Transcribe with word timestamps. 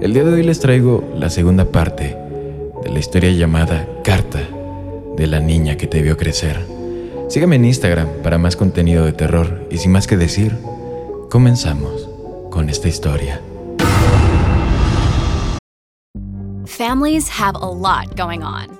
El 0.00 0.14
día 0.14 0.24
de 0.24 0.32
hoy 0.32 0.42
les 0.42 0.60
traigo 0.60 1.04
la 1.14 1.28
segunda 1.28 1.66
parte 1.66 2.16
de 2.82 2.90
la 2.90 2.98
historia 2.98 3.30
llamada 3.32 3.86
Carta 4.02 4.40
de 5.14 5.26
la 5.26 5.40
niña 5.40 5.76
que 5.76 5.86
te 5.86 6.00
vio 6.00 6.16
crecer. 6.16 6.58
Sígueme 7.28 7.56
en 7.56 7.66
Instagram 7.66 8.08
para 8.22 8.38
más 8.38 8.56
contenido 8.56 9.04
de 9.04 9.12
terror 9.12 9.68
y 9.70 9.76
sin 9.76 9.92
más 9.92 10.06
que 10.06 10.16
decir, 10.16 10.56
comenzamos 11.28 12.08
con 12.50 12.70
esta 12.70 12.88
historia. 12.88 13.42
Families 16.64 17.28
have 17.28 17.56
a 17.60 17.70
lot 17.70 18.16
going 18.16 18.42
on. 18.42 18.79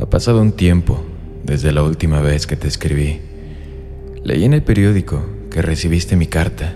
Ha 0.00 0.06
pasado 0.06 0.40
un 0.40 0.52
tiempo 0.52 1.04
desde 1.44 1.72
la 1.72 1.82
última 1.82 2.22
vez 2.22 2.46
que 2.46 2.56
te 2.56 2.66
escribí. 2.66 3.20
Leí 4.24 4.44
en 4.44 4.54
el 4.54 4.62
periódico 4.62 5.22
que 5.50 5.60
recibiste 5.60 6.16
mi 6.16 6.26
carta. 6.26 6.72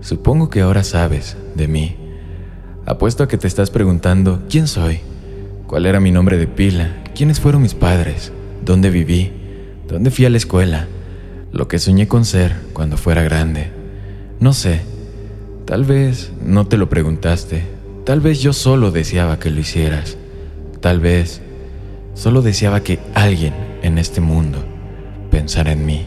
Supongo 0.00 0.48
que 0.48 0.62
ahora 0.62 0.82
sabes 0.82 1.36
de 1.54 1.68
mí. 1.68 1.96
Apuesto 2.86 3.22
a 3.22 3.28
que 3.28 3.36
te 3.36 3.46
estás 3.46 3.68
preguntando 3.68 4.44
quién 4.48 4.68
soy, 4.68 5.00
cuál 5.66 5.84
era 5.84 6.00
mi 6.00 6.10
nombre 6.10 6.38
de 6.38 6.46
pila, 6.46 7.04
quiénes 7.14 7.40
fueron 7.40 7.60
mis 7.60 7.74
padres, 7.74 8.32
dónde 8.64 8.88
viví, 8.88 9.32
dónde 9.86 10.10
fui 10.10 10.24
a 10.24 10.30
la 10.30 10.38
escuela, 10.38 10.86
lo 11.52 11.68
que 11.68 11.78
soñé 11.78 12.08
con 12.08 12.24
ser 12.24 12.54
cuando 12.72 12.96
fuera 12.96 13.22
grande. 13.22 13.70
No 14.40 14.54
sé, 14.54 14.80
tal 15.66 15.84
vez 15.84 16.32
no 16.42 16.66
te 16.66 16.78
lo 16.78 16.88
preguntaste, 16.88 17.64
tal 18.06 18.22
vez 18.22 18.40
yo 18.40 18.54
solo 18.54 18.92
deseaba 18.92 19.38
que 19.38 19.50
lo 19.50 19.60
hicieras, 19.60 20.16
tal 20.80 21.00
vez 21.00 21.42
Solo 22.16 22.40
deseaba 22.40 22.80
que 22.80 22.98
alguien 23.14 23.52
en 23.82 23.98
este 23.98 24.22
mundo 24.22 24.64
pensara 25.30 25.72
en 25.72 25.84
mí. 25.84 26.06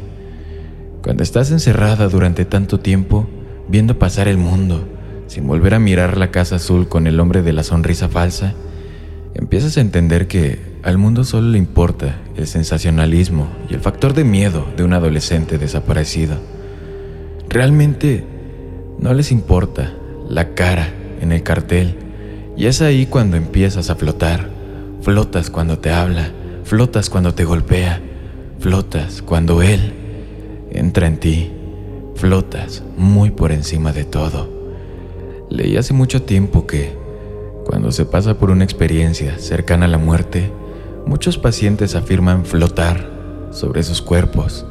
Cuando 1.03 1.21
estás 1.21 1.51
encerrada 1.51 2.09
durante 2.09 2.45
tanto 2.45 2.79
tiempo, 2.79 3.29
viendo 3.67 3.99
pasar 3.99 4.27
el 4.27 4.37
mundo, 4.37 4.87
sin 5.27 5.45
volver 5.45 5.75
a 5.75 5.79
mirar 5.79 6.17
la 6.17 6.31
casa 6.31 6.55
azul 6.55 6.89
con 6.89 7.05
el 7.05 7.19
hombre 7.19 7.43
de 7.43 7.53
la 7.53 7.61
sonrisa 7.61 8.09
falsa, 8.09 8.55
empiezas 9.35 9.77
a 9.77 9.81
entender 9.81 10.27
que 10.27 10.59
al 10.81 10.97
mundo 10.97 11.23
solo 11.23 11.49
le 11.49 11.59
importa 11.59 12.17
el 12.35 12.47
sensacionalismo 12.47 13.47
y 13.69 13.75
el 13.75 13.79
factor 13.79 14.15
de 14.15 14.23
miedo 14.23 14.65
de 14.75 14.83
un 14.83 14.93
adolescente 14.93 15.59
desaparecido. 15.59 16.37
Realmente 17.49 18.25
no 18.97 19.13
les 19.13 19.31
importa 19.31 19.93
la 20.27 20.55
cara 20.55 20.89
en 21.21 21.31
el 21.33 21.43
cartel 21.43 21.97
y 22.57 22.65
es 22.65 22.81
ahí 22.81 23.05
cuando 23.05 23.37
empiezas 23.37 23.91
a 23.91 23.95
flotar 23.95 24.58
Flotas 25.01 25.49
cuando 25.49 25.79
te 25.79 25.91
habla, 25.91 26.31
flotas 26.65 27.09
cuando 27.09 27.33
te 27.33 27.45
golpea, 27.45 28.01
flotas 28.59 29.21
cuando 29.21 29.61
Él 29.61 29.93
entra 30.71 31.07
en 31.07 31.19
ti, 31.19 31.51
flotas 32.15 32.83
muy 32.97 33.31
por 33.31 33.51
encima 33.51 33.93
de 33.93 34.03
todo. 34.03 34.49
Leí 35.49 35.77
hace 35.77 35.93
mucho 35.93 36.23
tiempo 36.23 36.67
que, 36.67 36.95
cuando 37.65 37.91
se 37.91 38.05
pasa 38.05 38.37
por 38.37 38.51
una 38.51 38.65
experiencia 38.65 39.39
cercana 39.39 39.85
a 39.85 39.89
la 39.89 39.97
muerte, 39.97 40.51
muchos 41.05 41.37
pacientes 41.37 41.95
afirman 41.95 42.45
flotar 42.45 43.09
sobre 43.51 43.83
sus 43.83 44.01
cuerpos, 44.01 44.65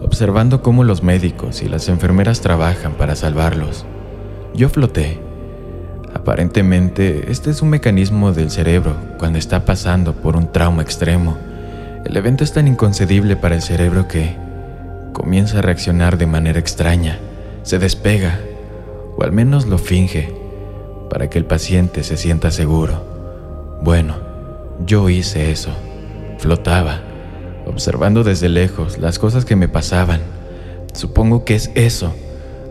observando 0.00 0.62
cómo 0.62 0.84
los 0.84 1.02
médicos 1.02 1.60
y 1.62 1.68
las 1.68 1.88
enfermeras 1.88 2.40
trabajan 2.40 2.94
para 2.94 3.16
salvarlos. 3.16 3.84
Yo 4.54 4.68
floté 4.68 5.18
Aparentemente, 6.22 7.32
este 7.32 7.50
es 7.50 7.62
un 7.62 7.70
mecanismo 7.70 8.30
del 8.30 8.48
cerebro 8.48 8.94
cuando 9.18 9.40
está 9.40 9.64
pasando 9.64 10.12
por 10.12 10.36
un 10.36 10.52
trauma 10.52 10.80
extremo. 10.80 11.36
El 12.04 12.16
evento 12.16 12.44
es 12.44 12.52
tan 12.52 12.68
inconcebible 12.68 13.34
para 13.34 13.56
el 13.56 13.60
cerebro 13.60 14.06
que 14.06 14.36
comienza 15.12 15.58
a 15.58 15.62
reaccionar 15.62 16.18
de 16.18 16.26
manera 16.26 16.60
extraña, 16.60 17.18
se 17.64 17.80
despega, 17.80 18.38
o 19.16 19.24
al 19.24 19.32
menos 19.32 19.66
lo 19.66 19.78
finge, 19.78 20.32
para 21.10 21.28
que 21.28 21.38
el 21.38 21.44
paciente 21.44 22.04
se 22.04 22.16
sienta 22.16 22.52
seguro. 22.52 23.80
Bueno, 23.82 24.14
yo 24.86 25.08
hice 25.08 25.50
eso, 25.50 25.70
flotaba, 26.38 27.00
observando 27.66 28.22
desde 28.22 28.48
lejos 28.48 28.96
las 28.98 29.18
cosas 29.18 29.44
que 29.44 29.56
me 29.56 29.66
pasaban. 29.66 30.20
Supongo 30.92 31.44
que 31.44 31.56
es 31.56 31.72
eso 31.74 32.14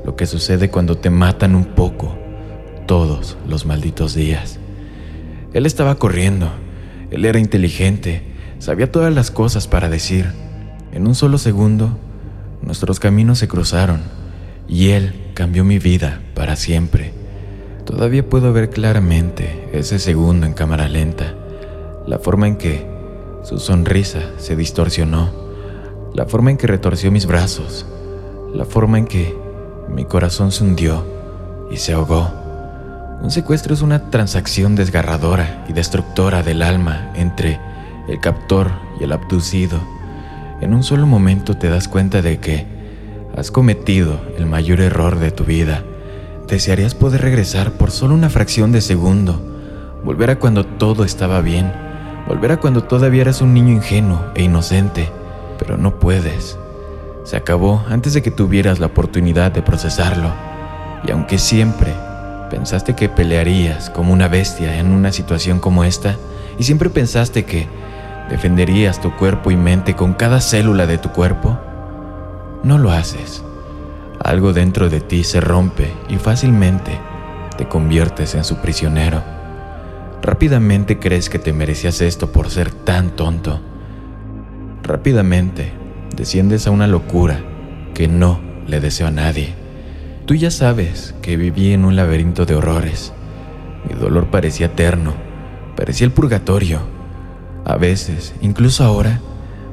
lo 0.06 0.16
que 0.16 0.26
sucede 0.26 0.70
cuando 0.70 0.96
te 0.96 1.10
matan 1.10 1.54
un 1.54 1.66
poco 1.66 2.21
todos 2.92 3.38
los 3.48 3.66
malditos 3.66 4.16
días. 4.16 4.60
Él 5.54 5.66
estaba 5.66 5.96
corriendo, 5.96 6.50
él 7.10 7.24
era 7.24 7.40
inteligente, 7.40 8.22
sabía 8.60 8.92
todas 8.92 9.16
las 9.16 9.32
cosas 9.32 9.66
para 9.66 9.88
decir. 9.88 10.34
En 10.92 11.08
un 11.08 11.16
solo 11.16 11.38
segundo, 11.38 11.98
nuestros 12.62 13.00
caminos 13.00 13.40
se 13.40 13.48
cruzaron 13.48 14.02
y 14.68 14.90
él 14.90 15.14
cambió 15.36 15.64
mi 15.64 15.80
vida 15.80 16.20
para 16.36 16.58
siempre. 16.58 17.14
Todavía 17.86 18.30
puedo 18.30 18.52
ver 18.52 18.70
claramente 18.70 19.70
ese 19.72 19.98
segundo 19.98 20.46
en 20.46 20.52
cámara 20.52 20.90
lenta, 20.90 21.34
la 22.06 22.20
forma 22.20 22.50
en 22.50 22.58
que 22.58 22.86
su 23.44 23.60
sonrisa 23.60 24.32
se 24.38 24.58
distorsionó, 24.58 25.32
la 26.14 26.26
forma 26.26 26.52
en 26.52 26.58
que 26.58 26.68
retorció 26.68 27.10
mis 27.10 27.26
brazos, 27.26 27.86
la 28.54 28.66
forma 28.66 28.98
en 28.98 29.06
que 29.06 29.34
mi 29.88 30.04
corazón 30.04 30.52
se 30.52 30.66
hundió 30.66 31.06
y 31.72 31.78
se 31.78 31.94
ahogó. 31.94 32.41
Un 33.22 33.30
secuestro 33.30 33.76
es 33.76 33.84
una 33.84 34.10
transacción 34.10 34.76
desgarradora 34.76 35.64
y 35.70 35.74
destructora 35.74 36.42
del 36.42 36.64
alma 36.64 37.12
entre 37.14 37.60
el 38.08 38.20
captor 38.20 38.72
y 39.00 39.04
el 39.04 39.12
abducido. 39.12 39.80
En 40.60 40.74
un 40.74 40.82
solo 40.82 41.06
momento 41.06 41.56
te 41.56 41.70
das 41.70 41.88
cuenta 41.88 42.24
de 42.24 42.40
que 42.40 42.66
has 43.38 43.52
cometido 43.52 44.20
el 44.38 44.48
mayor 44.48 44.82
error 44.82 45.20
de 45.20 45.30
tu 45.30 45.44
vida. 45.44 45.84
Desearías 46.48 46.96
poder 46.96 47.22
regresar 47.22 47.74
por 47.74 47.92
solo 47.92 48.16
una 48.16 48.32
fracción 48.32 48.72
de 48.72 48.82
segundo, 48.82 49.40
volver 50.04 50.32
a 50.32 50.40
cuando 50.40 50.66
todo 50.66 51.04
estaba 51.04 51.42
bien, 51.42 51.72
volver 52.28 52.52
a 52.54 52.58
cuando 52.58 52.86
todavía 52.86 53.22
eras 53.22 53.42
un 53.42 53.54
niño 53.54 53.72
ingenuo 53.72 54.32
e 54.34 54.42
inocente, 54.42 55.10
pero 55.60 55.78
no 55.78 56.00
puedes. 56.00 56.58
Se 57.24 57.38
acabó 57.38 57.86
antes 57.88 58.16
de 58.16 58.24
que 58.24 58.32
tuvieras 58.32 58.80
la 58.80 58.88
oportunidad 58.88 59.52
de 59.52 59.62
procesarlo. 59.62 60.32
Y 61.08 61.12
aunque 61.12 61.38
siempre 61.38 61.94
¿Pensaste 62.52 62.96
que 62.96 63.08
pelearías 63.08 63.90
como 63.90 64.12
una 64.12 64.28
bestia 64.28 64.78
en 64.78 64.92
una 64.92 65.14
situación 65.14 65.60
como 65.60 65.86
esta? 65.86 66.18
¿Y 66.60 66.64
siempre 66.64 66.90
pensaste 66.90 67.46
que 67.46 67.66
defenderías 68.30 69.00
tu 69.00 69.16
cuerpo 69.16 69.52
y 69.52 69.56
mente 69.56 69.96
con 69.96 70.14
cada 70.14 70.42
célula 70.42 70.86
de 70.86 70.98
tu 70.98 71.14
cuerpo? 71.14 71.58
No 72.62 72.78
lo 72.78 72.92
haces. 72.92 73.42
Algo 74.22 74.52
dentro 74.52 74.90
de 74.90 75.00
ti 75.00 75.24
se 75.24 75.40
rompe 75.40 75.94
y 76.10 76.18
fácilmente 76.18 77.00
te 77.58 77.70
conviertes 77.70 78.36
en 78.36 78.44
su 78.44 78.58
prisionero. 78.58 79.24
Rápidamente 80.22 81.00
crees 81.00 81.30
que 81.30 81.40
te 81.40 81.54
merecías 81.54 82.02
esto 82.02 82.34
por 82.34 82.50
ser 82.50 82.70
tan 82.70 83.12
tonto. 83.12 83.62
Rápidamente 84.84 85.72
desciendes 86.18 86.68
a 86.68 86.72
una 86.72 86.88
locura 86.88 87.40
que 87.94 88.10
no 88.10 88.42
le 88.68 88.82
deseo 88.82 89.08
a 89.08 89.12
nadie. 89.12 89.61
Tú 90.32 90.36
ya 90.36 90.50
sabes 90.50 91.14
que 91.22 91.36
viví 91.36 91.74
en 91.74 91.84
un 91.84 91.98
laberinto 91.98 92.46
de 92.46 92.56
horrores. 92.56 93.12
Mi 93.86 94.00
dolor 94.00 94.28
parecía 94.28 94.68
eterno, 94.68 95.14
parecía 95.76 96.06
el 96.06 96.14
purgatorio. 96.14 96.80
A 97.66 97.76
veces, 97.76 98.34
incluso 98.40 98.86
ahora, 98.86 99.20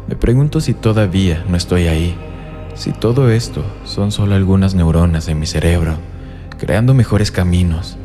me 0.08 0.16
pregunto 0.16 0.60
si 0.60 0.75
todavía 0.75 1.44
no 1.49 1.56
estoy 1.56 1.87
ahí, 1.87 2.16
si 2.75 2.90
todo 2.90 3.31
esto 3.31 3.64
son 3.84 4.10
solo 4.10 4.34
algunas 4.34 4.75
neuronas 4.75 5.28
en 5.28 5.38
mi 5.38 5.46
cerebro, 5.46 5.94
creando 6.58 6.93
mejores 6.93 7.31
caminos 7.31 7.96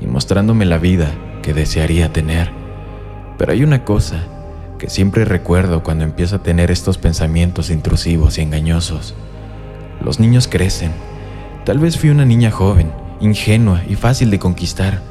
y 0.00 0.06
mostrándome 0.06 0.64
la 0.64 0.78
vida 0.78 1.10
que 1.42 1.52
desearía 1.52 2.10
tener. 2.10 2.50
Pero 3.36 3.52
hay 3.52 3.62
una 3.62 3.84
cosa 3.84 4.22
que 4.78 4.88
siempre 4.88 5.26
recuerdo 5.26 5.82
cuando 5.82 6.04
empiezo 6.04 6.36
a 6.36 6.42
tener 6.42 6.70
estos 6.70 6.96
pensamientos 6.96 7.68
intrusivos 7.68 8.38
y 8.38 8.40
engañosos. 8.40 9.14
Los 10.02 10.20
niños 10.20 10.48
crecen. 10.48 11.17
Tal 11.68 11.78
vez 11.78 11.98
fui 11.98 12.08
una 12.08 12.24
niña 12.24 12.50
joven, 12.50 12.90
ingenua 13.20 13.82
y 13.86 13.94
fácil 13.94 14.30
de 14.30 14.38
conquistar. 14.38 15.02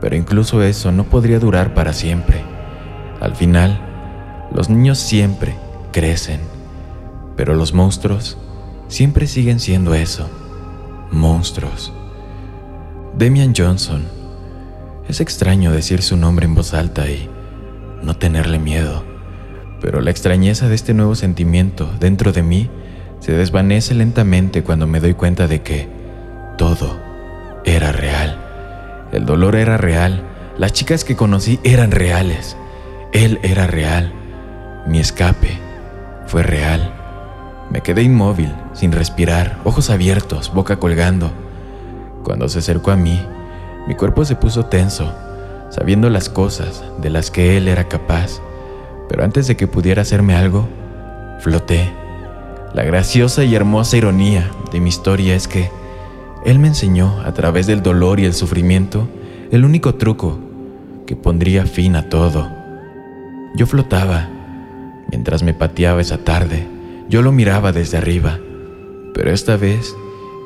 Pero 0.00 0.14
incluso 0.14 0.62
eso 0.62 0.92
no 0.92 1.02
podría 1.02 1.40
durar 1.40 1.74
para 1.74 1.92
siempre. 1.92 2.44
Al 3.20 3.34
final, 3.34 4.46
los 4.54 4.70
niños 4.70 4.96
siempre 4.98 5.56
crecen. 5.90 6.38
Pero 7.36 7.56
los 7.56 7.74
monstruos 7.74 8.38
siempre 8.86 9.26
siguen 9.26 9.58
siendo 9.58 9.92
eso. 9.94 10.30
Monstruos. 11.10 11.92
Demian 13.18 13.52
Johnson. 13.52 14.04
Es 15.08 15.20
extraño 15.20 15.72
decir 15.72 16.00
su 16.02 16.16
nombre 16.16 16.46
en 16.46 16.54
voz 16.54 16.74
alta 16.74 17.10
y 17.10 17.28
no 18.04 18.14
tenerle 18.14 18.60
miedo, 18.60 19.02
pero 19.80 20.00
la 20.00 20.12
extrañeza 20.12 20.68
de 20.68 20.76
este 20.76 20.94
nuevo 20.94 21.16
sentimiento 21.16 21.90
dentro 21.98 22.30
de 22.30 22.44
mí 22.44 22.70
se 23.20 23.32
desvanece 23.32 23.94
lentamente 23.94 24.62
cuando 24.62 24.86
me 24.86 25.00
doy 25.00 25.14
cuenta 25.14 25.46
de 25.46 25.62
que 25.62 25.88
todo 26.58 26.98
era 27.64 27.92
real. 27.92 28.38
El 29.12 29.26
dolor 29.26 29.56
era 29.56 29.76
real, 29.76 30.22
las 30.58 30.72
chicas 30.72 31.04
que 31.04 31.16
conocí 31.16 31.58
eran 31.64 31.90
reales, 31.90 32.56
él 33.12 33.38
era 33.42 33.66
real, 33.66 34.12
mi 34.86 34.98
escape 34.98 35.58
fue 36.26 36.42
real. 36.42 36.92
Me 37.70 37.80
quedé 37.80 38.02
inmóvil, 38.02 38.54
sin 38.72 38.92
respirar, 38.92 39.58
ojos 39.64 39.90
abiertos, 39.90 40.52
boca 40.54 40.76
colgando. 40.76 41.32
Cuando 42.22 42.48
se 42.48 42.60
acercó 42.60 42.90
a 42.90 42.96
mí, 42.96 43.20
mi 43.88 43.94
cuerpo 43.94 44.24
se 44.24 44.36
puso 44.36 44.66
tenso 44.66 45.12
sabiendo 45.70 46.10
las 46.10 46.28
cosas 46.28 46.84
de 46.98 47.10
las 47.10 47.30
que 47.30 47.56
él 47.56 47.68
era 47.68 47.88
capaz, 47.88 48.40
pero 49.08 49.24
antes 49.24 49.46
de 49.46 49.56
que 49.56 49.66
pudiera 49.66 50.02
hacerme 50.02 50.34
algo, 50.34 50.68
floté. 51.40 51.92
La 52.76 52.84
graciosa 52.84 53.42
y 53.42 53.54
hermosa 53.54 53.96
ironía 53.96 54.50
de 54.70 54.80
mi 54.80 54.90
historia 54.90 55.34
es 55.34 55.48
que 55.48 55.70
él 56.44 56.58
me 56.58 56.68
enseñó 56.68 57.22
a 57.22 57.32
través 57.32 57.66
del 57.66 57.82
dolor 57.82 58.20
y 58.20 58.26
el 58.26 58.34
sufrimiento 58.34 59.08
el 59.50 59.64
único 59.64 59.94
truco 59.94 60.38
que 61.06 61.16
pondría 61.16 61.64
fin 61.64 61.96
a 61.96 62.10
todo. 62.10 62.52
Yo 63.56 63.66
flotaba 63.66 64.28
mientras 65.10 65.42
me 65.42 65.54
pateaba 65.54 66.02
esa 66.02 66.18
tarde. 66.18 66.68
Yo 67.08 67.22
lo 67.22 67.32
miraba 67.32 67.72
desde 67.72 67.96
arriba, 67.96 68.40
pero 69.14 69.30
esta 69.30 69.56
vez 69.56 69.96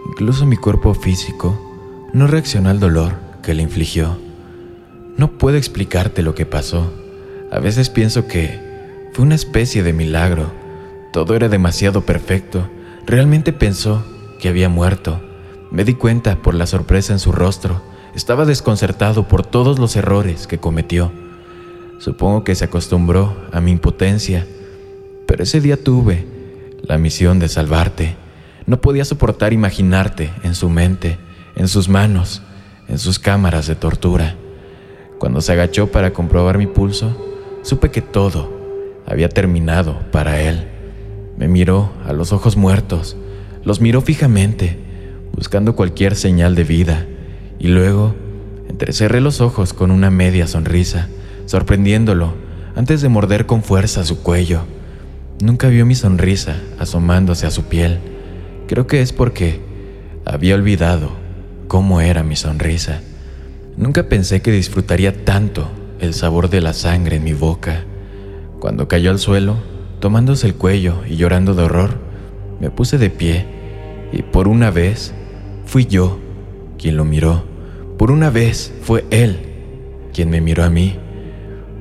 incluso 0.08 0.46
mi 0.46 0.56
cuerpo 0.56 0.94
físico 0.94 1.60
no 2.12 2.28
reaccionó 2.28 2.70
al 2.70 2.78
dolor 2.78 3.14
que 3.42 3.54
le 3.54 3.64
infligió. 3.64 4.16
No 5.16 5.32
puedo 5.32 5.56
explicarte 5.56 6.22
lo 6.22 6.36
que 6.36 6.46
pasó. 6.46 6.92
A 7.50 7.58
veces 7.58 7.90
pienso 7.90 8.28
que 8.28 8.56
fue 9.14 9.24
una 9.24 9.34
especie 9.34 9.82
de 9.82 9.92
milagro. 9.92 10.59
Todo 11.12 11.34
era 11.34 11.48
demasiado 11.48 12.02
perfecto. 12.02 12.68
Realmente 13.04 13.52
pensó 13.52 14.04
que 14.38 14.48
había 14.48 14.68
muerto. 14.68 15.20
Me 15.72 15.84
di 15.84 15.94
cuenta 15.94 16.36
por 16.36 16.54
la 16.54 16.66
sorpresa 16.66 17.12
en 17.12 17.18
su 17.18 17.32
rostro. 17.32 17.82
Estaba 18.14 18.44
desconcertado 18.44 19.26
por 19.26 19.44
todos 19.44 19.78
los 19.78 19.96
errores 19.96 20.46
que 20.46 20.58
cometió. 20.58 21.12
Supongo 21.98 22.44
que 22.44 22.54
se 22.54 22.64
acostumbró 22.64 23.36
a 23.52 23.60
mi 23.60 23.72
impotencia, 23.72 24.46
pero 25.26 25.42
ese 25.42 25.60
día 25.60 25.82
tuve 25.82 26.26
la 26.82 26.96
misión 26.96 27.38
de 27.38 27.48
salvarte. 27.48 28.16
No 28.66 28.80
podía 28.80 29.04
soportar 29.04 29.52
imaginarte 29.52 30.32
en 30.42 30.54
su 30.54 30.70
mente, 30.70 31.18
en 31.56 31.68
sus 31.68 31.88
manos, 31.88 32.42
en 32.88 32.98
sus 32.98 33.18
cámaras 33.18 33.66
de 33.66 33.74
tortura. 33.74 34.36
Cuando 35.18 35.40
se 35.40 35.52
agachó 35.52 35.88
para 35.88 36.12
comprobar 36.12 36.56
mi 36.56 36.66
pulso, 36.66 37.16
supe 37.62 37.90
que 37.90 38.00
todo 38.00 38.50
había 39.06 39.28
terminado 39.28 39.98
para 40.10 40.40
él. 40.40 40.79
Me 41.40 41.48
miró 41.48 41.90
a 42.04 42.12
los 42.12 42.34
ojos 42.34 42.58
muertos, 42.58 43.16
los 43.64 43.80
miró 43.80 44.02
fijamente, 44.02 44.76
buscando 45.32 45.74
cualquier 45.74 46.14
señal 46.14 46.54
de 46.54 46.64
vida, 46.64 47.06
y 47.58 47.68
luego 47.68 48.14
entrecerré 48.68 49.22
los 49.22 49.40
ojos 49.40 49.72
con 49.72 49.90
una 49.90 50.10
media 50.10 50.46
sonrisa, 50.46 51.08
sorprendiéndolo 51.46 52.34
antes 52.76 53.00
de 53.00 53.08
morder 53.08 53.46
con 53.46 53.62
fuerza 53.62 54.04
su 54.04 54.22
cuello. 54.22 54.64
Nunca 55.42 55.68
vio 55.68 55.86
mi 55.86 55.94
sonrisa 55.94 56.56
asomándose 56.78 57.46
a 57.46 57.50
su 57.50 57.64
piel. 57.64 58.00
Creo 58.68 58.86
que 58.86 59.00
es 59.00 59.14
porque 59.14 59.60
había 60.26 60.56
olvidado 60.56 61.10
cómo 61.68 62.02
era 62.02 62.22
mi 62.22 62.36
sonrisa. 62.36 63.00
Nunca 63.78 64.10
pensé 64.10 64.42
que 64.42 64.52
disfrutaría 64.52 65.24
tanto 65.24 65.70
el 66.00 66.12
sabor 66.12 66.50
de 66.50 66.60
la 66.60 66.74
sangre 66.74 67.16
en 67.16 67.24
mi 67.24 67.32
boca. 67.32 67.84
Cuando 68.58 68.88
cayó 68.88 69.10
al 69.10 69.18
suelo, 69.18 69.56
tomándose 70.00 70.46
el 70.46 70.54
cuello 70.54 71.02
y 71.08 71.16
llorando 71.16 71.54
de 71.54 71.62
horror, 71.62 71.98
me 72.58 72.70
puse 72.70 72.98
de 72.98 73.10
pie 73.10 73.46
y 74.12 74.22
por 74.22 74.48
una 74.48 74.70
vez 74.70 75.14
fui 75.66 75.86
yo 75.86 76.18
quien 76.78 76.96
lo 76.96 77.04
miró. 77.04 77.44
Por 77.98 78.10
una 78.10 78.30
vez 78.30 78.72
fue 78.82 79.04
él 79.10 79.38
quien 80.12 80.30
me 80.30 80.40
miró 80.40 80.64
a 80.64 80.70
mí. 80.70 80.96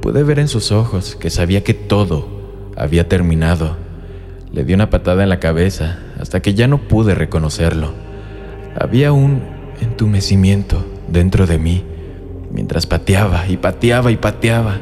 Pude 0.02 0.24
ver 0.24 0.40
en 0.40 0.48
sus 0.48 0.72
ojos 0.72 1.16
que 1.16 1.30
sabía 1.30 1.64
que 1.64 1.74
todo 1.74 2.28
había 2.76 3.08
terminado. 3.08 3.78
Le 4.52 4.64
di 4.64 4.74
una 4.74 4.90
patada 4.90 5.24
en 5.24 5.30
la 5.30 5.40
cabeza 5.40 6.00
hasta 6.20 6.42
que 6.42 6.54
ya 6.54 6.68
no 6.68 6.88
pude 6.88 7.16
reconocerlo. 7.16 7.94
Había 8.80 9.12
un 9.12 9.42
entumecimiento 9.82 10.86
dentro 11.08 11.48
de 11.48 11.58
mí 11.58 11.84
mientras 12.52 12.86
pateaba 12.86 13.48
y 13.48 13.58
pateaba 13.58 14.12
y 14.12 14.18
pateaba. 14.18 14.80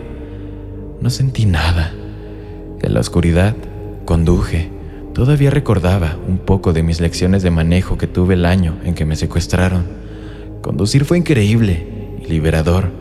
No 1.01 1.09
sentí 1.09 1.45
nada. 1.45 1.93
En 2.87 2.93
la 2.93 3.01
oscuridad 3.01 3.53
conduje. 4.05 4.69
Todavía 5.13 5.49
recordaba 5.49 6.15
un 6.25 6.37
poco 6.37 6.71
de 6.71 6.83
mis 6.83 7.01
lecciones 7.01 7.43
de 7.43 7.51
manejo 7.51 7.97
que 7.97 8.07
tuve 8.07 8.35
el 8.35 8.45
año 8.45 8.77
en 8.85 8.93
que 8.95 9.03
me 9.03 9.17
secuestraron. 9.17 9.83
Conducir 10.61 11.03
fue 11.03 11.17
increíble 11.17 11.85
y 12.23 12.27
liberador. 12.27 12.91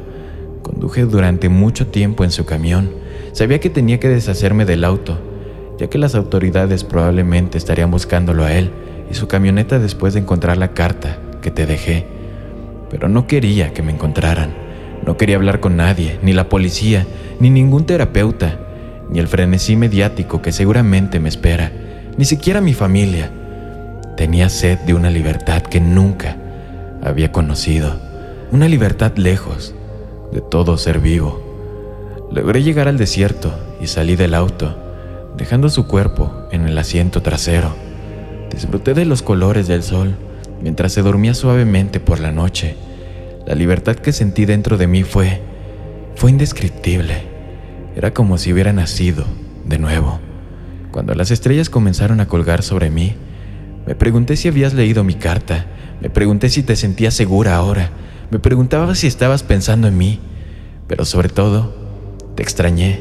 Conduje 0.63 1.05
durante 1.05 1.49
mucho 1.49 1.87
tiempo 1.87 2.25
en 2.25 2.33
su 2.33 2.45
camión. 2.45 2.91
Sabía 3.31 3.61
que 3.61 3.71
tenía 3.71 4.01
que 4.01 4.09
deshacerme 4.09 4.65
del 4.65 4.83
auto, 4.83 5.21
ya 5.79 5.87
que 5.87 5.99
las 5.99 6.17
autoridades 6.17 6.83
probablemente 6.83 7.57
estarían 7.57 7.93
buscándolo 7.93 8.43
a 8.43 8.53
él 8.53 8.73
y 9.09 9.15
su 9.15 9.29
camioneta 9.29 9.79
después 9.79 10.15
de 10.15 10.21
encontrar 10.21 10.57
la 10.57 10.75
carta 10.75 11.21
que 11.41 11.53
te 11.53 11.65
dejé 11.65 12.17
pero 12.91 13.09
no 13.09 13.27
quería 13.27 13.73
que 13.73 13.83
me 13.83 13.93
encontraran. 13.93 14.55
No 15.05 15.17
quería 15.17 15.37
hablar 15.37 15.61
con 15.61 15.77
nadie, 15.77 16.19
ni 16.23 16.33
la 16.33 16.49
policía, 16.49 17.07
ni 17.41 17.51
ningún 17.51 17.85
terapeuta, 17.87 18.59
ni 19.11 19.19
el 19.19 19.29
frenesí 19.29 19.77
mediático 19.77 20.43
que 20.43 20.53
seguramente 20.53 21.21
me 21.21 21.29
espera, 21.29 21.73
ni 22.17 22.25
siquiera 22.25 22.61
mi 22.61 22.75
familia. 22.75 23.31
Tenía 24.17 24.49
sed 24.49 24.79
de 24.81 24.95
una 24.95 25.11
libertad 25.11 25.63
que 25.63 25.81
nunca 25.81 26.37
había 27.03 27.33
conocido, 27.33 28.01
una 28.51 28.69
libertad 28.69 29.13
lejos 29.17 29.75
de 30.33 30.41
todo 30.41 30.79
ser 30.79 31.01
vivo. 31.01 31.43
Logré 32.31 32.63
llegar 32.63 32.89
al 32.89 32.99
desierto 32.99 33.53
y 33.81 33.87
salí 33.87 34.17
del 34.17 34.35
auto, 34.35 34.77
dejando 35.37 35.69
su 35.69 35.87
cuerpo 35.87 36.49
en 36.51 36.67
el 36.67 36.77
asiento 36.79 37.23
trasero. 37.23 37.75
Disfruté 38.51 38.95
de 38.95 39.05
los 39.05 39.23
colores 39.23 39.69
del 39.69 39.83
sol 39.83 40.17
mientras 40.63 40.93
se 40.93 41.03
dormía 41.03 41.35
suavemente 41.35 42.01
por 42.01 42.21
la 42.21 42.33
noche. 42.33 42.77
La 43.47 43.55
libertad 43.55 43.97
que 43.97 44.13
sentí 44.13 44.45
dentro 44.45 44.77
de 44.77 44.87
mí 44.87 45.03
fue, 45.05 45.41
fue 46.17 46.31
indescriptible. 46.31 47.36
Era 47.97 48.15
como 48.15 48.39
si 48.39 48.53
hubiera 48.53 48.73
nacido 48.73 49.25
de 49.65 49.79
nuevo. 49.79 50.21
Cuando 50.93 51.15
las 51.15 51.33
estrellas 51.33 51.69
comenzaron 51.69 52.21
a 52.21 52.29
colgar 52.29 52.63
sobre 52.63 52.91
mí, 52.91 53.15
me 53.87 53.97
pregunté 53.97 54.37
si 54.37 54.47
habías 54.47 54.75
leído 54.75 55.03
mi 55.03 55.15
carta, 55.15 55.67
me 56.01 56.11
pregunté 56.11 56.49
si 56.49 56.63
te 56.63 56.77
sentías 56.77 57.15
segura 57.15 57.57
ahora, 57.57 57.91
me 58.31 58.39
preguntaba 58.39 58.95
si 58.95 59.09
estabas 59.09 59.43
pensando 59.43 59.89
en 59.89 59.99
mí, 59.99 60.21
pero 60.87 61.05
sobre 61.05 61.29
todo, 61.29 61.75
te 62.37 62.45
extrañé 62.45 63.01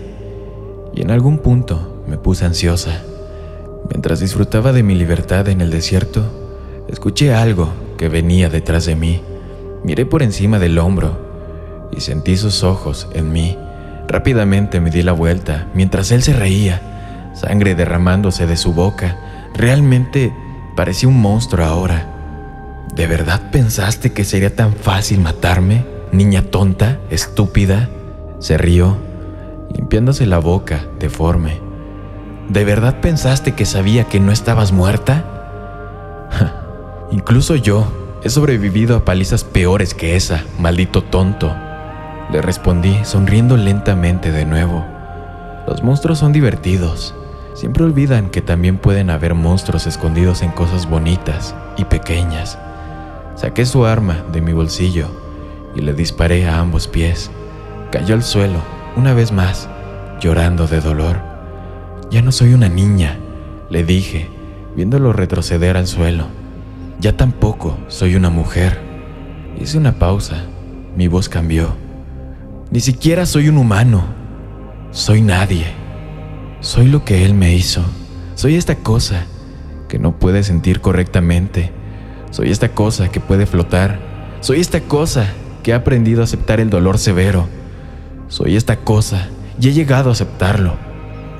y 0.95 1.01
en 1.03 1.11
algún 1.11 1.37
punto 1.37 2.03
me 2.07 2.17
puse 2.17 2.45
ansiosa. 2.45 3.03
Mientras 3.91 4.19
disfrutaba 4.19 4.73
de 4.73 4.81
mi 4.81 4.95
libertad 4.95 5.47
en 5.49 5.61
el 5.61 5.69
desierto, 5.69 6.45
Escuché 6.87 7.33
algo 7.33 7.69
que 7.97 8.09
venía 8.09 8.49
detrás 8.49 8.85
de 8.85 8.95
mí. 8.95 9.21
Miré 9.83 10.05
por 10.05 10.21
encima 10.21 10.59
del 10.59 10.77
hombro 10.77 11.17
y 11.91 12.01
sentí 12.01 12.37
sus 12.37 12.63
ojos 12.63 13.07
en 13.13 13.31
mí. 13.31 13.57
Rápidamente 14.07 14.79
me 14.79 14.91
di 14.91 15.01
la 15.01 15.11
vuelta 15.11 15.67
mientras 15.73 16.11
él 16.11 16.21
se 16.21 16.33
reía, 16.33 16.81
sangre 17.33 17.75
derramándose 17.75 18.45
de 18.45 18.57
su 18.57 18.73
boca. 18.73 19.17
Realmente 19.53 20.33
parecía 20.75 21.09
un 21.09 21.19
monstruo 21.19 21.65
ahora. 21.65 22.11
¿De 22.93 23.07
verdad 23.07 23.51
pensaste 23.51 24.13
que 24.13 24.23
sería 24.23 24.55
tan 24.55 24.73
fácil 24.73 25.19
matarme, 25.19 25.85
niña 26.11 26.43
tonta, 26.43 26.99
estúpida? 27.09 27.89
Se 28.39 28.57
rió, 28.57 28.97
limpiándose 29.73 30.25
la 30.25 30.39
boca, 30.39 30.85
deforme. 30.99 31.59
¿De 32.49 32.63
verdad 32.63 33.01
pensaste 33.01 33.53
que 33.53 33.65
sabía 33.65 34.05
que 34.05 34.19
no 34.19 34.31
estabas 34.31 34.71
muerta? 34.71 35.25
Incluso 37.11 37.55
yo 37.55 38.19
he 38.23 38.29
sobrevivido 38.29 38.95
a 38.95 39.05
palizas 39.05 39.43
peores 39.43 39.93
que 39.93 40.15
esa, 40.15 40.43
maldito 40.59 41.03
tonto. 41.03 41.55
Le 42.31 42.41
respondí, 42.41 42.97
sonriendo 43.03 43.55
lentamente 43.55 44.31
de 44.31 44.45
nuevo. 44.45 44.83
Los 45.67 45.83
monstruos 45.83 46.19
son 46.19 46.33
divertidos. 46.33 47.13
Siempre 47.53 47.83
olvidan 47.83 48.29
que 48.29 48.41
también 48.41 48.77
pueden 48.77 49.09
haber 49.09 49.35
monstruos 49.35 49.87
escondidos 49.87 50.41
en 50.41 50.51
cosas 50.51 50.89
bonitas 50.89 51.55
y 51.77 51.85
pequeñas. 51.85 52.57
Saqué 53.35 53.65
su 53.65 53.85
arma 53.85 54.23
de 54.31 54.41
mi 54.41 54.53
bolsillo 54.53 55.07
y 55.75 55.81
le 55.81 55.93
disparé 55.93 56.47
a 56.47 56.59
ambos 56.59 56.87
pies. 56.87 57.31
Cayó 57.91 58.15
al 58.15 58.23
suelo, 58.23 58.59
una 58.95 59.13
vez 59.13 59.31
más, 59.31 59.69
llorando 60.19 60.67
de 60.67 60.81
dolor. 60.81 61.17
Ya 62.09 62.21
no 62.21 62.31
soy 62.31 62.53
una 62.53 62.69
niña, 62.69 63.17
le 63.69 63.83
dije, 63.83 64.29
viéndolo 64.75 65.13
retroceder 65.13 65.77
al 65.77 65.87
suelo. 65.87 66.25
Ya 66.99 67.15
tampoco 67.15 67.77
soy 67.87 68.15
una 68.15 68.29
mujer. 68.29 68.79
Hice 69.59 69.77
una 69.77 69.93
pausa, 69.93 70.43
mi 70.97 71.07
voz 71.07 71.29
cambió. 71.29 71.84
Ni 72.75 72.81
siquiera 72.81 73.25
soy 73.25 73.49
un 73.49 73.57
humano. 73.57 74.03
Soy 74.91 75.21
nadie. 75.21 75.65
Soy 76.59 76.89
lo 76.89 77.03
que 77.03 77.25
él 77.25 77.33
me 77.33 77.55
hizo. 77.55 77.81
Soy 78.35 78.55
esta 78.55 78.75
cosa 78.75 79.25
que 79.87 79.97
no 79.97 80.19
puede 80.19 80.43
sentir 80.43 80.79
correctamente 80.79 81.71
soy 82.35 82.51
esta 82.51 82.67
cosa 82.67 83.07
que 83.07 83.21
puede 83.21 83.45
flotar. 83.45 83.97
Soy 84.41 84.59
esta 84.59 84.81
cosa 84.81 85.25
que 85.63 85.71
ha 85.71 85.77
aprendido 85.77 86.19
a 86.19 86.25
aceptar 86.25 86.59
el 86.59 86.69
dolor 86.69 86.97
severo. 86.97 87.47
Soy 88.27 88.57
esta 88.57 88.75
cosa 88.75 89.29
y 89.57 89.69
he 89.69 89.71
llegado 89.71 90.09
a 90.09 90.11
aceptarlo, 90.11 90.73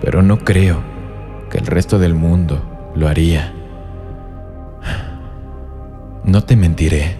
pero 0.02 0.22
no 0.22 0.38
creo 0.38 0.82
que 1.52 1.58
el 1.58 1.66
resto 1.66 2.00
del 2.00 2.14
mundo 2.14 2.94
lo 2.96 3.10
haría. 3.10 3.54
No 6.24 6.46
te 6.46 6.56
mentiré. 6.56 7.18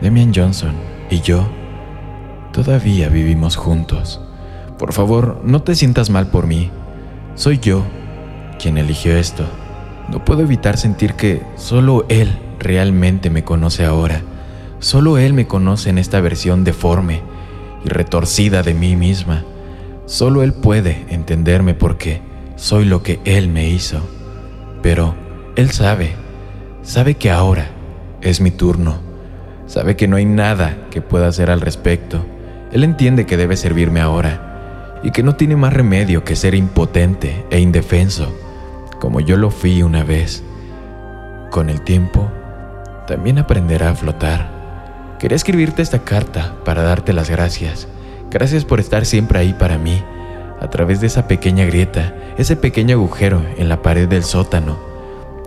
Demian 0.00 0.32
Johnson 0.34 0.74
y 1.10 1.20
yo 1.20 1.48
todavía 2.52 3.08
vivimos 3.08 3.56
juntos. 3.56 4.20
Por 4.78 4.92
favor, 4.92 5.40
no 5.44 5.62
te 5.62 5.74
sientas 5.74 6.10
mal 6.10 6.28
por 6.28 6.46
mí. 6.46 6.70
Soy 7.34 7.58
yo 7.58 7.84
quien 8.58 8.78
eligió 8.78 9.16
esto. 9.16 9.44
No 10.08 10.24
puedo 10.24 10.42
evitar 10.42 10.76
sentir 10.76 11.14
que 11.14 11.42
solo 11.56 12.04
él 12.08 12.38
realmente 12.58 13.30
me 13.30 13.44
conoce 13.44 13.84
ahora. 13.84 14.22
Solo 14.80 15.18
Él 15.18 15.34
me 15.34 15.46
conoce 15.46 15.90
en 15.90 15.98
esta 15.98 16.22
versión 16.22 16.64
deforme 16.64 17.20
y 17.84 17.88
retorcida 17.90 18.62
de 18.62 18.72
mí 18.72 18.96
misma. 18.96 19.44
Solo 20.06 20.42
Él 20.42 20.54
puede 20.54 21.04
entenderme 21.10 21.74
porque 21.74 22.22
soy 22.56 22.86
lo 22.86 23.02
que 23.02 23.20
Él 23.26 23.48
me 23.48 23.68
hizo. 23.68 24.00
Pero 24.82 25.14
Él 25.54 25.70
sabe, 25.70 26.12
sabe 26.82 27.14
que 27.14 27.30
ahora 27.30 27.66
es 28.22 28.40
mi 28.40 28.50
turno. 28.50 29.00
Sabe 29.66 29.96
que 29.96 30.08
no 30.08 30.16
hay 30.16 30.24
nada 30.24 30.86
que 30.90 31.02
pueda 31.02 31.28
hacer 31.28 31.50
al 31.50 31.60
respecto. 31.60 32.24
Él 32.72 32.84
entiende 32.84 33.26
que 33.26 33.36
debe 33.36 33.56
servirme 33.56 34.00
ahora 34.00 35.00
y 35.02 35.10
que 35.10 35.22
no 35.22 35.34
tiene 35.34 35.56
más 35.56 35.72
remedio 35.72 36.24
que 36.24 36.36
ser 36.36 36.54
impotente 36.54 37.44
e 37.50 37.58
indefenso, 37.58 38.32
como 39.00 39.20
yo 39.20 39.36
lo 39.36 39.50
fui 39.50 39.82
una 39.82 40.04
vez. 40.04 40.44
Con 41.50 41.68
el 41.68 41.82
tiempo, 41.82 42.30
también 43.06 43.38
aprenderá 43.38 43.90
a 43.90 43.94
flotar. 43.94 45.16
Quería 45.18 45.36
escribirte 45.36 45.82
esta 45.82 46.04
carta 46.04 46.54
para 46.64 46.82
darte 46.82 47.12
las 47.12 47.28
gracias. 47.28 47.88
Gracias 48.30 48.64
por 48.64 48.78
estar 48.78 49.04
siempre 49.04 49.40
ahí 49.40 49.52
para 49.52 49.76
mí, 49.76 50.00
a 50.60 50.70
través 50.70 51.00
de 51.00 51.08
esa 51.08 51.26
pequeña 51.26 51.64
grieta, 51.64 52.14
ese 52.38 52.54
pequeño 52.54 52.96
agujero 52.96 53.42
en 53.56 53.68
la 53.68 53.82
pared 53.82 54.08
del 54.08 54.22
sótano. 54.22 54.78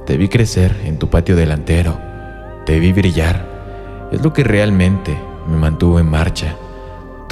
Te 0.06 0.18
vi 0.18 0.28
crecer 0.28 0.76
en 0.84 1.00
tu 1.00 1.10
patio 1.10 1.38
delantero, 1.38 1.98
te 2.66 2.80
vi 2.80 2.92
brillar. 2.92 3.46
Es 4.12 4.22
lo 4.22 4.34
que 4.34 4.44
realmente 4.44 5.18
me 5.48 5.56
mantuvo 5.56 6.00
en 6.00 6.08
marcha. 6.08 6.56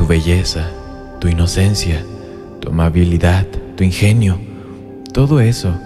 Tu 0.02 0.08
belleza, 0.08 0.68
tu 1.20 1.28
inocencia, 1.28 2.04
tu 2.60 2.70
amabilidad, 2.70 3.46
tu 3.78 3.84
ingenio, 3.84 4.40
todo 5.14 5.40
eso 5.40 5.78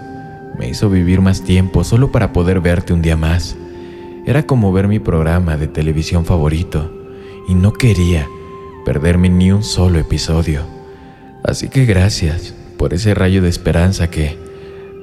me 0.58 0.70
hizo 0.70 0.88
vivir 0.88 1.20
más 1.20 1.44
tiempo 1.44 1.84
solo 1.84 2.10
para 2.10 2.32
poder 2.32 2.60
verte 2.60 2.94
un 2.94 3.02
día 3.02 3.18
más. 3.18 3.58
Era 4.24 4.44
como 4.44 4.72
ver 4.72 4.88
mi 4.88 5.00
programa 5.00 5.58
de 5.58 5.68
televisión 5.68 6.24
favorito 6.24 6.90
y 7.46 7.54
no 7.54 7.74
quería 7.74 8.26
perderme 8.86 9.28
ni 9.28 9.52
un 9.52 9.62
solo 9.62 9.98
episodio. 9.98 10.62
Así 11.44 11.68
que 11.68 11.84
gracias 11.84 12.54
por 12.78 12.94
ese 12.94 13.12
rayo 13.12 13.42
de 13.42 13.50
esperanza 13.50 14.08
que 14.08 14.38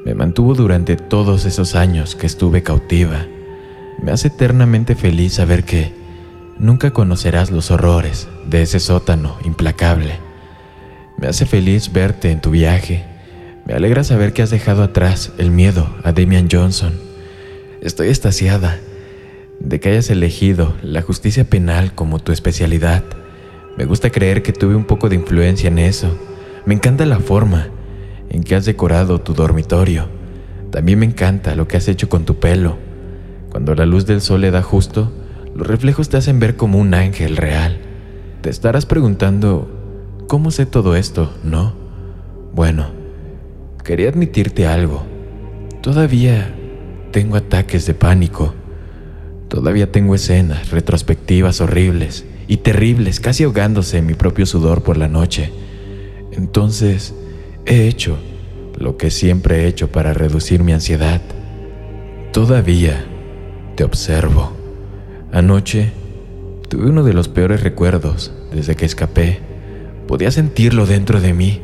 me 0.06 0.16
mantuvo 0.16 0.56
durante 0.56 0.96
todos 0.96 1.46
esos 1.46 1.76
años 1.76 2.16
que 2.16 2.26
estuve 2.26 2.64
cautiva. 2.64 3.28
Me 4.02 4.12
hace 4.12 4.30
eternamente 4.30 4.96
feliz 4.96 5.34
saber 5.34 5.66
que 5.66 6.03
nunca 6.58 6.92
conocerás 6.92 7.52
los 7.52 7.72
horrores 7.72 8.28
de 8.50 8.62
ese 8.62 8.80
sótano 8.80 9.38
implacable. 9.44 10.20
Me 11.18 11.28
hace 11.28 11.46
feliz 11.46 11.92
verte 11.92 12.32
en 12.32 12.42
tu 12.42 12.52
viaje. 12.52 13.06
Me 13.66 13.74
alegra 13.74 14.04
saber 14.04 14.34
que 14.34 14.42
has 14.42 14.50
dejado 14.50 14.84
atrás 14.84 15.32
el 15.38 15.52
miedo 15.52 15.88
a 16.04 16.12
Damian 16.12 16.48
Johnson. 16.52 16.94
Estoy 17.82 18.10
estasiada 18.10 18.80
de 19.60 19.80
que 19.80 19.90
hayas 19.90 20.10
elegido 20.10 20.74
la 20.82 21.02
justicia 21.02 21.46
penal 21.46 21.94
como 21.94 22.20
tu 22.20 22.32
especialidad. 22.32 23.04
Me 23.78 23.86
gusta 23.86 24.10
creer 24.10 24.44
que 24.44 24.54
tuve 24.54 24.76
un 24.76 24.86
poco 24.86 25.10
de 25.10 25.16
influencia 25.16 25.68
en 25.68 25.80
eso. 25.80 26.18
Me 26.66 26.74
encanta 26.74 27.06
la 27.06 27.20
forma 27.20 27.70
en 28.30 28.44
que 28.44 28.56
has 28.56 28.66
decorado 28.66 29.22
tu 29.22 29.34
dormitorio. 29.34 30.08
También 30.72 31.00
me 31.00 31.06
encanta 31.06 31.56
lo 31.56 31.68
que 31.68 31.78
has 31.78 31.88
hecho 31.88 32.10
con 32.10 32.26
tu 32.26 32.40
pelo. 32.40 32.78
Cuando 33.50 33.76
la 33.76 33.86
luz 33.86 34.06
del 34.06 34.22
sol 34.22 34.42
le 34.42 34.52
da 34.52 34.62
justo, 34.62 35.12
los 35.56 35.68
reflejos 35.68 36.10
te 36.10 36.18
hacen 36.18 36.40
ver 36.40 36.56
como 36.56 36.80
un 36.80 36.94
ángel 36.94 37.38
real. 37.38 37.80
Te 38.42 38.50
estarás 38.50 38.86
preguntando, 38.86 39.70
¿cómo 40.28 40.52
sé 40.52 40.66
todo 40.66 40.96
esto? 40.96 41.34
¿No? 41.44 41.74
Bueno, 42.54 42.88
quería 43.84 44.10
admitirte 44.10 44.68
algo. 44.68 45.04
Todavía 45.82 46.54
tengo 47.12 47.36
ataques 47.36 47.86
de 47.86 47.94
pánico. 47.94 48.54
Todavía 49.48 49.92
tengo 49.92 50.16
escenas 50.16 50.72
retrospectivas 50.72 51.62
horribles 51.62 52.26
y 52.48 52.58
terribles, 52.58 53.20
casi 53.20 53.44
ahogándose 53.44 54.00
en 54.00 54.08
mi 54.08 54.16
propio 54.16 54.46
sudor 54.46 54.82
por 54.84 54.98
la 54.98 55.08
noche. 55.08 55.52
Entonces, 56.32 57.14
he 57.66 57.88
hecho 57.88 58.18
lo 58.78 58.98
que 58.98 59.12
siempre 59.12 59.62
he 59.64 59.68
hecho 59.68 59.92
para 59.92 60.14
reducir 60.14 60.64
mi 60.64 60.74
ansiedad. 60.74 61.22
Todavía 62.32 63.06
te 63.76 63.84
observo. 63.84 64.63
Anoche 65.34 65.92
tuve 66.70 66.86
uno 66.86 67.04
de 67.04 67.14
los 67.14 67.28
peores 67.28 67.64
recuerdos 67.64 68.32
desde 68.54 68.76
que 68.76 68.86
escapé. 68.86 69.40
Podía 70.08 70.30
sentirlo 70.30 70.86
dentro 70.86 71.22
de 71.22 71.34
mí. 71.34 71.60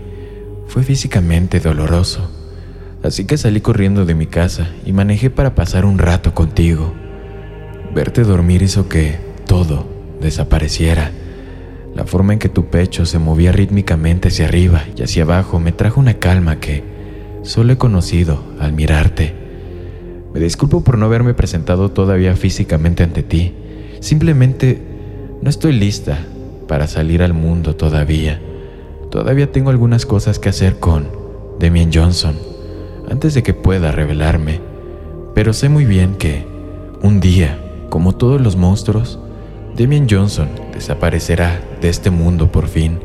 Fue 0.66 0.82
físicamente 0.82 1.60
doloroso. 1.60 2.32
Así 3.04 3.26
que 3.26 3.38
salí 3.38 3.62
corriendo 3.62 4.06
de 4.06 4.16
mi 4.16 4.26
casa 4.26 4.70
y 4.88 4.92
manejé 4.92 5.30
para 5.30 5.54
pasar 5.54 5.86
un 5.86 6.00
rato 6.00 6.34
contigo. 6.34 6.96
Verte 7.94 8.24
dormir 8.24 8.64
hizo 8.64 8.90
que 8.90 9.18
todo 9.46 9.86
desapareciera. 10.20 11.12
La 11.94 12.06
forma 12.06 12.34
en 12.34 12.40
que 12.40 12.50
tu 12.50 12.72
pecho 12.72 13.06
se 13.06 13.20
movía 13.20 13.52
rítmicamente 13.52 14.30
hacia 14.30 14.46
arriba 14.46 14.84
y 14.98 15.04
hacia 15.04 15.22
abajo 15.22 15.60
me 15.60 15.74
trajo 15.74 16.00
una 16.00 16.16
calma 16.16 16.60
que 16.60 16.84
solo 17.44 17.74
he 17.74 17.78
conocido 17.78 18.44
al 18.60 18.74
mirarte. 18.74 19.49
Me 20.34 20.40
disculpo 20.40 20.82
por 20.82 20.98
no 20.98 21.06
haberme 21.06 21.34
presentado 21.34 21.90
todavía 21.90 22.36
físicamente 22.36 23.04
ante 23.04 23.24
ti. 23.24 23.54
Simplemente 24.00 24.82
no 25.42 25.50
estoy 25.50 25.74
lista 25.74 26.20
para 26.68 26.88
salir 26.88 27.24
al 27.24 27.34
mundo 27.34 27.76
todavía. 27.76 28.40
Todavía 29.10 29.52
tengo 29.52 29.70
algunas 29.72 30.06
cosas 30.06 30.38
que 30.38 30.50
hacer 30.50 30.80
con 30.80 31.08
Demian 31.60 31.92
Johnson 31.94 32.36
antes 33.10 33.34
de 33.34 33.44
que 33.44 33.54
pueda 33.54 33.92
revelarme. 33.92 34.60
Pero 35.34 35.54
sé 35.54 35.70
muy 35.70 35.86
bien 35.86 36.16
que 36.16 36.46
un 37.02 37.20
día 37.20 37.60
como 37.90 38.16
todos 38.16 38.40
los 38.40 38.56
monstruos, 38.56 39.20
Demian 39.76 40.08
Johnson 40.10 40.50
desaparecerá 40.74 41.60
de 41.82 41.90
este 41.90 42.10
mundo 42.10 42.52
por 42.52 42.68
fin, 42.68 43.00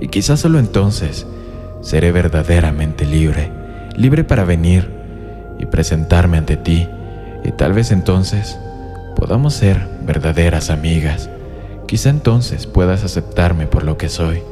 y 0.00 0.08
quizás 0.08 0.40
solo 0.40 0.58
entonces 0.58 1.26
seré 1.80 2.12
verdaderamente 2.12 3.04
libre, 3.04 3.50
libre 3.96 4.24
para 4.24 4.44
venir 4.44 4.97
y 5.58 5.66
presentarme 5.66 6.38
ante 6.38 6.56
ti, 6.56 6.88
y 7.44 7.52
tal 7.52 7.72
vez 7.72 7.90
entonces 7.90 8.58
podamos 9.16 9.54
ser 9.54 9.86
verdaderas 10.02 10.70
amigas. 10.70 11.28
Quizá 11.86 12.10
entonces 12.10 12.66
puedas 12.66 13.04
aceptarme 13.04 13.66
por 13.66 13.82
lo 13.82 13.96
que 13.96 14.08
soy. 14.08 14.42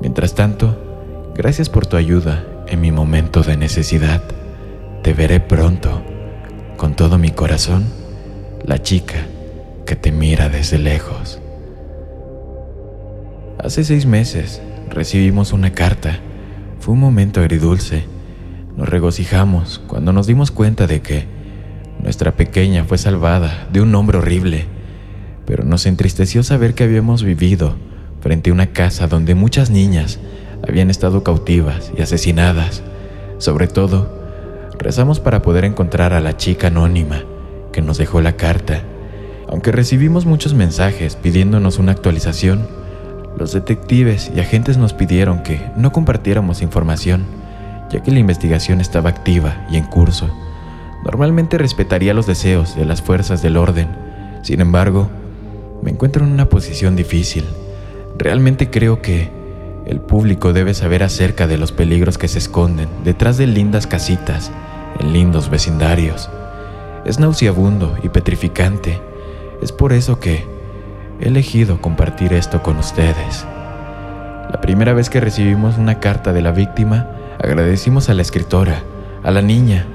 Mientras 0.00 0.34
tanto, 0.34 1.32
gracias 1.34 1.68
por 1.68 1.86
tu 1.86 1.96
ayuda 1.96 2.44
en 2.68 2.80
mi 2.80 2.92
momento 2.92 3.42
de 3.42 3.56
necesidad. 3.56 4.22
Te 5.02 5.12
veré 5.12 5.40
pronto, 5.40 6.02
con 6.76 6.94
todo 6.94 7.18
mi 7.18 7.30
corazón, 7.30 7.84
la 8.64 8.80
chica 8.80 9.26
que 9.86 9.96
te 9.96 10.12
mira 10.12 10.48
desde 10.48 10.78
lejos. 10.78 11.40
Hace 13.58 13.84
seis 13.84 14.06
meses 14.06 14.60
recibimos 14.90 15.52
una 15.52 15.72
carta. 15.72 16.18
Fue 16.80 16.94
un 16.94 17.00
momento 17.00 17.40
agridulce. 17.40 18.04
Nos 18.76 18.88
regocijamos 18.88 19.80
cuando 19.86 20.12
nos 20.12 20.26
dimos 20.26 20.50
cuenta 20.50 20.86
de 20.86 21.02
que 21.02 21.26
nuestra 22.02 22.36
pequeña 22.36 22.84
fue 22.84 22.98
salvada 22.98 23.68
de 23.72 23.80
un 23.80 23.94
hombre 23.94 24.18
horrible 24.18 24.66
pero 25.46 25.64
nos 25.64 25.86
entristeció 25.86 26.42
saber 26.42 26.74
que 26.74 26.84
habíamos 26.84 27.22
vivido 27.22 27.74
frente 28.20 28.50
a 28.50 28.52
una 28.52 28.68
casa 28.68 29.08
donde 29.08 29.34
muchas 29.34 29.70
niñas 29.70 30.20
habían 30.66 30.90
estado 30.90 31.24
cautivas 31.24 31.92
y 31.96 32.02
asesinadas. 32.02 32.82
Sobre 33.38 33.66
todo, 33.66 34.08
rezamos 34.78 35.18
para 35.18 35.42
poder 35.42 35.64
encontrar 35.64 36.12
a 36.12 36.20
la 36.20 36.36
chica 36.36 36.68
anónima 36.68 37.24
que 37.72 37.82
nos 37.82 37.98
dejó 37.98 38.20
la 38.20 38.36
carta. 38.36 38.82
Aunque 39.48 39.72
recibimos 39.72 40.24
muchos 40.24 40.54
mensajes 40.54 41.16
pidiéndonos 41.16 41.78
una 41.78 41.92
actualización, 41.92 42.66
los 43.36 43.52
detectives 43.52 44.30
y 44.34 44.40
agentes 44.40 44.78
nos 44.78 44.92
pidieron 44.92 45.42
que 45.42 45.60
no 45.76 45.90
compartiéramos 45.90 46.62
información, 46.62 47.24
ya 47.92 48.02
que 48.02 48.10
la 48.10 48.18
investigación 48.18 48.80
estaba 48.80 49.10
activa 49.10 49.66
y 49.70 49.76
en 49.76 49.84
curso. 49.84 50.28
Normalmente 51.04 51.58
respetaría 51.58 52.14
los 52.14 52.26
deseos 52.26 52.74
de 52.74 52.86
las 52.86 53.02
fuerzas 53.02 53.42
del 53.42 53.56
orden, 53.56 53.88
sin 54.42 54.60
embargo, 54.60 55.08
me 55.82 55.90
encuentro 55.90 56.24
en 56.24 56.32
una 56.32 56.48
posición 56.48 56.96
difícil. 56.96 57.44
Realmente 58.16 58.70
creo 58.70 59.02
que 59.02 59.30
el 59.86 60.00
público 60.00 60.52
debe 60.52 60.74
saber 60.74 61.02
acerca 61.02 61.46
de 61.46 61.58
los 61.58 61.72
peligros 61.72 62.18
que 62.18 62.28
se 62.28 62.38
esconden 62.38 62.88
detrás 63.04 63.36
de 63.36 63.46
lindas 63.46 63.86
casitas, 63.86 64.52
en 65.00 65.12
lindos 65.12 65.50
vecindarios. 65.50 66.30
Es 67.04 67.18
nauseabundo 67.18 67.96
y 68.02 68.08
petrificante. 68.08 69.00
Es 69.60 69.72
por 69.72 69.92
eso 69.92 70.20
que 70.20 70.44
he 71.20 71.28
elegido 71.28 71.80
compartir 71.80 72.32
esto 72.32 72.62
con 72.62 72.78
ustedes. 72.78 73.44
La 74.50 74.60
primera 74.60 74.92
vez 74.92 75.10
que 75.10 75.20
recibimos 75.20 75.78
una 75.78 75.98
carta 75.98 76.32
de 76.32 76.42
la 76.42 76.52
víctima, 76.52 77.08
agradecimos 77.42 78.08
a 78.08 78.14
la 78.14 78.22
escritora, 78.22 78.84
a 79.24 79.30
la 79.30 79.42
niña, 79.42 79.86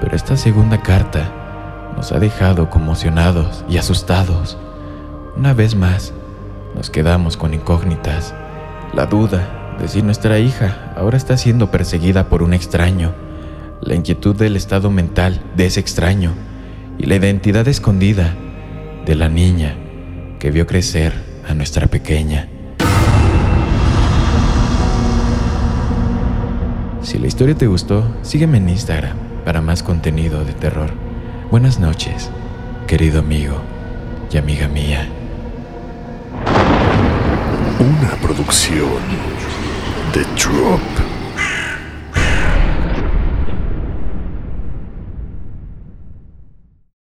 pero 0.00 0.16
esta 0.16 0.36
segunda 0.36 0.82
carta 0.82 1.92
nos 1.96 2.10
ha 2.12 2.18
dejado 2.18 2.68
conmocionados 2.68 3.64
y 3.68 3.78
asustados. 3.78 4.58
Una 5.36 5.54
vez 5.54 5.76
más, 5.76 6.12
nos 6.74 6.90
quedamos 6.90 7.36
con 7.36 7.54
incógnitas. 7.54 8.34
La 8.92 9.06
duda 9.06 9.76
de 9.78 9.88
si 9.88 10.02
nuestra 10.02 10.38
hija 10.38 10.92
ahora 10.96 11.16
está 11.16 11.36
siendo 11.36 11.70
perseguida 11.70 12.28
por 12.28 12.42
un 12.42 12.52
extraño, 12.52 13.12
la 13.80 13.94
inquietud 13.94 14.34
del 14.34 14.56
estado 14.56 14.90
mental 14.90 15.40
de 15.56 15.66
ese 15.66 15.80
extraño 15.80 16.32
y 16.98 17.06
la 17.06 17.16
identidad 17.16 17.68
escondida 17.68 18.34
de 19.06 19.14
la 19.14 19.28
niña 19.28 19.76
que 20.40 20.50
vio 20.50 20.66
crecer 20.66 21.12
a 21.48 21.54
nuestra 21.54 21.86
pequeña. 21.86 22.48
Si 27.04 27.18
la 27.18 27.26
historia 27.26 27.54
te 27.54 27.66
gustó, 27.66 28.02
sígueme 28.22 28.56
en 28.56 28.70
Instagram 28.70 29.18
para 29.44 29.60
más 29.60 29.82
contenido 29.82 30.42
de 30.42 30.54
terror. 30.54 30.90
Buenas 31.50 31.78
noches, 31.78 32.30
querido 32.86 33.18
amigo 33.18 33.60
y 34.32 34.38
amiga 34.38 34.68
mía. 34.68 35.06
Una 37.78 38.10
producción 38.22 38.88
de 40.14 40.24
Drop. 40.40 41.13